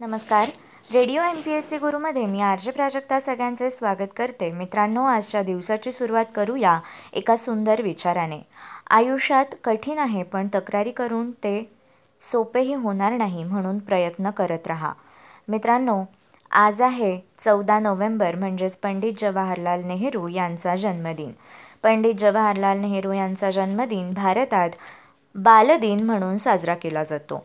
[0.00, 0.48] नमस्कार.
[0.92, 4.50] Radio M P S C गुरुमध्ये मी R Prajakta सगळ्यांचे स्वागत करते.
[4.52, 6.78] मित्रांनो आजच्या दिवसाची सुरुवात करूया
[7.12, 8.38] एका सुंदर विचाराने.
[8.90, 11.72] आयुष्यात कठीण आहे पण तक्रारी करून ते
[12.20, 14.92] सोपेही होणार नाही म्हणून प्रयत्न करत राहा.
[15.48, 16.04] मित्रांनो
[16.50, 21.32] आज आहे चौदा नोव्हेंबर म्हणजेच पंडित जवाहरलाल नेहरू यांचा जन्मदिन.
[21.82, 24.70] पंडित जवाहरलाल नेहरू यांचा जन्मदिन भारतात
[25.34, 27.44] बालदिन म्हणून साजरा केला जातो.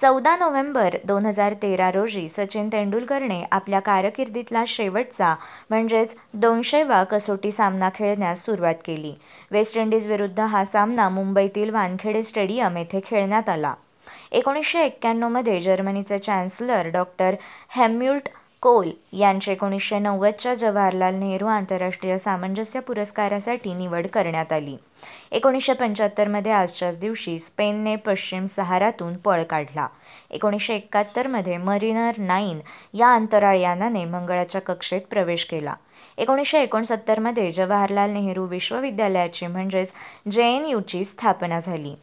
[0.00, 5.34] चौदा नोव्हेंबर दोन हजार तेरा रोजी सचिन तेंडुलकरने आपल्या कारकिर्दीतला शेवटचा
[5.70, 9.14] म्हणजेच दोनशेवा कसोटी सामना खेळण्यास सुरुवात केली.
[9.50, 13.74] वेस्ट इंडिजविरुद्ध हा सामना मुंबईतील वानखेडे स्टेडियम येथे खेळण्यात आला.
[14.32, 17.34] एकोणीसशे एक्क्याण्णवमध्ये जर्मनीचे चॅन्सलर डॉक्टर
[17.76, 18.28] हेम्युल्ट
[18.64, 24.76] कोल यांची एकोणीसशे नव्वदच्या जवाहरलाल नेहरू आंतरराष्ट्रीय सामंजस्य पुरस्कारासाठी निवड करण्यात आली.
[25.32, 29.86] एकोणीसशे पंच्याहत्तरमध्ये आजच्याच दिवशी स्पेनने पश्चिम सहारातून पळ काढला.
[30.30, 32.58] एकोणीसशे एकाहत्तरमध्ये मरिनर नाईन
[32.94, 35.74] या अंतराळयानाने मंगळाच्या कक्षेत प्रवेश केला.
[36.18, 39.92] एकोणीसशे एकोणसत्तरमध्ये जवाहरलाल नेहरू विश्वविद्यालयाची म्हणजेच
[40.30, 41.94] जे एन यूची स्थापना झाली.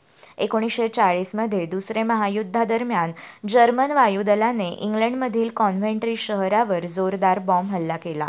[0.41, 3.11] एकोणीसशे चाळीसमध्ये दुसरे महायुद्धादरम्यान
[3.49, 8.27] जर्मन वायुदलाने इंग्लंडमधील कॉन्व्हेंट्री शहरावर जोरदार बॉम्ब हल्ला केला.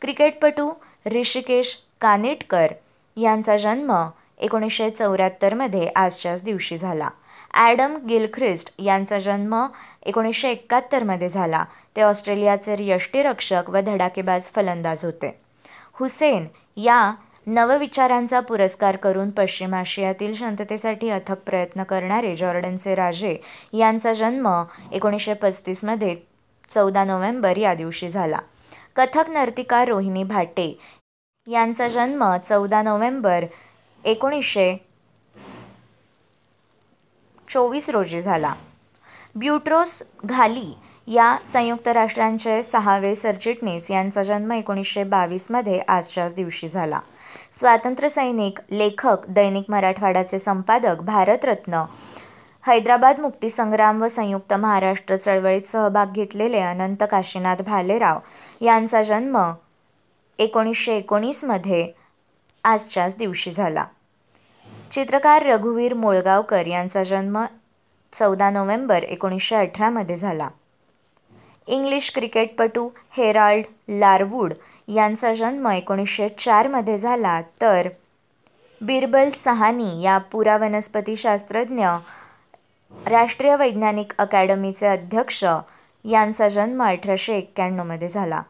[0.00, 0.70] क्रिकेटपटू
[1.06, 2.72] ऋषिकेश कानेटकर
[3.16, 3.92] यांचा जन्म
[4.38, 7.08] एकोणीसशे चौऱ्याहत्तरमध्ये आजच्याच दिवशी झाला.
[7.54, 9.66] ॲडम गिलख्रिस्ट यांचा जन्म
[10.06, 11.64] एकोणीसशे एकाहत्तरमध्ये झाला.
[11.96, 15.40] ते ऑस्ट्रेलियाचे यष्टीरक्षक व धडाकेबाज फलंदाज होते.
[15.92, 17.12] हुसेन या
[17.48, 23.36] नवविचारांचा पुरस्कार करून पश्चिम आशियातील शांततेसाठी अथक प्रयत्न करणारे जॉर्डनचे राजे
[23.72, 24.48] यांचा जन्म
[24.92, 26.16] एकोणीसशे पस्तीसमध्ये
[26.68, 28.38] चौदा नोव्हेंबर या दिवशी झाला.
[28.96, 30.78] कथक नर्तिका रोहिणी भाटे
[31.46, 33.44] यांचा जन्म चौदा नोव्हेंबर
[34.04, 34.76] एकोणीसशे
[37.48, 38.54] चोवीस रोजी झाला.
[39.34, 40.72] ब्युट्रोस घाली
[41.08, 46.98] या संयुक्त राष्ट्रांचे सहावे सरचिटणीस यांचा जन्म एकोणीसशे बावीसमध्ये आजच्याच दिवशी झाला.
[47.52, 51.82] स्वातंत्र्यसैनिक लेखक दैनिक मराठवाड्याचे संपादक भारतरत्न
[52.64, 58.18] हैदराबाद मुक्तीसंग्राम व संयुक्त महाराष्ट्र चळवळीत सहभाग घेतलेले अनंत काशीनाथ भालेराव
[58.60, 59.40] यांचा जन्म
[60.38, 61.86] एकोणीसशे एकोणीसमध्ये
[62.64, 63.84] आजच्याच दिवशी झाला.
[64.90, 67.44] चित्रकार रघुवीर मोळगावकर यांचा जन्म
[68.12, 70.48] चौदा नोव्हेंबर एकोणीसशे अठरामध्ये झाला.
[71.68, 74.52] इंग्लिश क्रिकेटपटू हेराल्ड लारवूड
[74.88, 77.40] यांचा जन्म एकोणीसशे चारमध्ये झाला.
[77.40, 77.88] तर
[78.80, 81.86] बिरबल सहानी या पुरावनस्पतीशास्त्रज्ञ
[83.06, 85.44] राष्ट्रीय वैज्ञानिक अकॅडमीचे अध्यक्ष
[86.04, 88.42] यांचा जन्म अठराशे एक्क्याण्णवमध्ये झाला.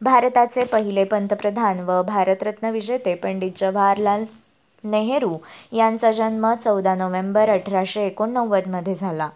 [0.00, 4.24] भारताचे पहिले पंतप्रधान व भारतरत्न विजेते पंडित जवाहरलाल
[4.84, 5.38] नेहरू
[5.72, 9.28] यांचा जन्म चौदा नोव्हेंबर अठराशे एकोणनव्वदमध्ये झाला.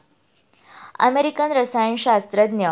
[0.99, 2.69] अमेरिकन रसायनशास्त्रज्ञ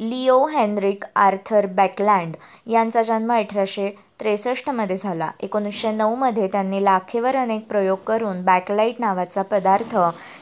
[0.00, 3.88] लिओ हेनरिक आर्थर बॅकलँड यांचा जन्म अठराशे
[4.20, 5.30] त्रेसष्टमध्ये झाला.
[5.40, 9.96] एकोणीसशे नऊमध्ये त्यांनी लाखेवर अनेक प्रयोग करून बॅकलाईट नावाचा पदार्थ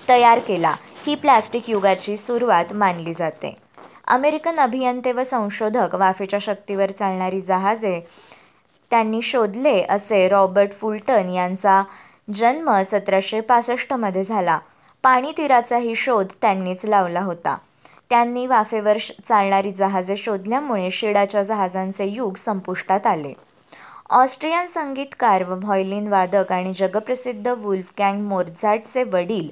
[0.08, 0.74] तयार केला.
[1.06, 3.56] ही प्लॅस्टिक युगाची सुरुवात मानली जाते.
[4.06, 8.00] अमेरिकन अभियंते व संशोधक वाफेच्या शक्तीवर चालणारी जहाजे
[8.90, 11.82] त्यांनी शोधले असे रॉबर्ट फुलटन यांचा
[12.34, 14.58] जन्म सतराशे पासष्टमध्ये झाला.
[15.02, 17.56] पाणीतीराचाही शोध त्यांनीच लावला होता.
[18.10, 23.32] त्यांनी वाफेवर चालणारी जहाजे शोधल्यामुळे शिडाच्या जहाजांचे युग संपुष्टात आले.
[24.10, 29.48] ऑस्ट्रियन संगीतकार व व्हॉयलिन वादक आणि जगप्रसिद्ध वुल्फगँग मोर्झॅटचे वडील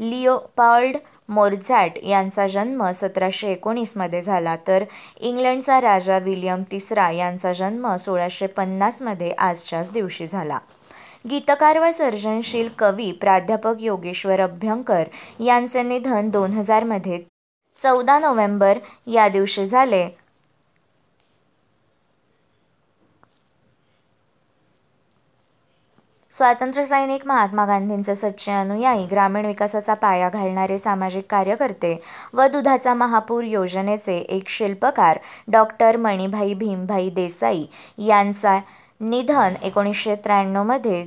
[0.00, 0.96] लिओपार्ड
[1.28, 4.84] मोर्झॅट यांचा जन्म सतराशे एकोणीसमध्ये झाला तर
[5.20, 10.58] इंग्लंडचा राजा विलियम तिसरा यांचा जन्म सोळाशे पन्नासमध्ये आजच्याच दिवशी झाला.
[11.30, 15.04] गीतकार व सर्जनशील कवी प्राध्यापक योगेश्वर अभ्यंकर
[15.40, 17.18] यांचे निधन दोन हजारमध्ये
[17.80, 20.08] चौदा नोव्हेंबर या दिवशी झाले.
[26.32, 31.94] स्वातंत्र्यसैनिक महात्मा गांधींचे सच्चे अनुयायी ग्रामीण विकासाचा पाया घालणारे सामाजिक कार्यकर्ते
[32.32, 35.18] व दुधाचा महापूर योजनेचे एक शिल्पकार
[35.48, 37.64] डॉक्टर मणिभाई भीमभाई देसाई
[37.98, 38.58] यांचा
[39.00, 41.06] निधन एकोणीसशे त्र्याण्णवमध्ये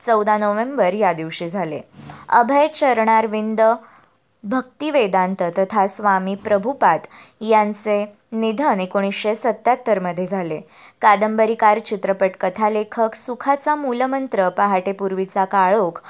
[0.00, 1.80] चौदा नोव्हेंबर या दिवशी झाले.
[2.28, 3.60] अभय चरणारविंद
[4.44, 7.00] भक्तिवेदांत तथा स्वामी प्रभुपाद
[7.40, 10.60] यांचे निधन एकोणीसशे सत्त्याहत्तरमध्ये झाले.
[11.02, 16.00] कादंबरीकार चित्रपट कथालेखक सुखाचा मूलमंत्र पहाटेपूर्वीचा काळोख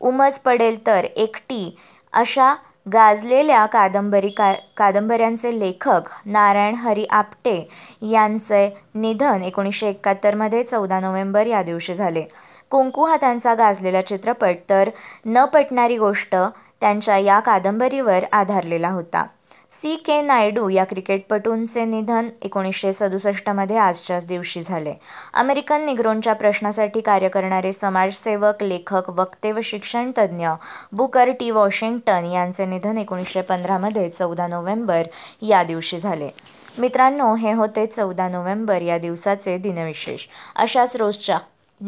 [0.00, 1.76] उमज पडेल तर एकटी
[2.12, 2.54] अशा
[2.92, 7.56] गाजलेल्या कादंबरी का कादंबऱ्यांचे लेखक नारायण हरी आपटे
[8.10, 12.24] यांचे निधन एकोणीसशे एकाहत्तरमध्ये चौदा नोव्हेंबर या दिवशी झाले.
[12.70, 14.88] कुंकू हा त्यांचा गाजलेला चित्रपट तर
[15.26, 16.36] न पटणारी गोष्ट
[16.84, 19.24] त्यांच्या या कादंबरीवर आधारलेला होता.
[19.70, 19.96] सी.
[19.96, 20.20] के.
[20.20, 24.94] नायडू या क्रिकेटपटूंचे निधन एकोणीसशे सदुसष्टमध्ये आजच्याच दिवशी झाले.
[25.34, 30.48] अमेरिकन निग्रोंच्या प्रश्नासाठी कार्य करणारे समाजसेवक लेखक वक्ते व शिक्षणतज्ज्ञ
[30.92, 31.50] बुकर टी.
[31.50, 35.02] वॉशिंग्टन यांचे निधन एकोणीसशे पंधरामध्ये चौदा नोव्हेंबर
[35.42, 36.30] या दिवशी झाले.
[36.78, 40.20] मित्रांनो हे होते चौदा नोव्हेंबर या दिवसाचे दिनविशेष.
[40.56, 41.38] अशाच रोजच्या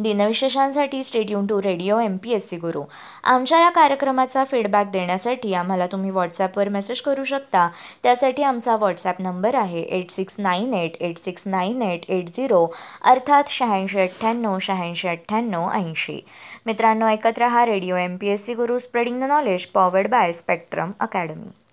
[0.03, 2.83] दिनविशेषांसाठी stay tuned to radio M P S C Guru.
[3.25, 7.69] आमच्या या कार्यक्रमाचा फीडबॅक देण्यासाठी आम्हाला तुम्ही व्हॉट्सॲपवर मेसेज करू शकता.
[8.03, 12.67] त्यासाठी आमचा व्हॉट्सॲप नंबर आहे eight six nine eight eight six nine eight eight zero
[13.05, 16.21] अर्थात शहाऐंशी अठ्ठ्याण्णव शहाऐंशी अठ्ठ्याण्णव ऐंशी.
[16.67, 20.93] मित्रांनो ऐकत रहा radio M P S C Guru spreading the knowledge powered by Spectrum
[21.01, 21.51] Academy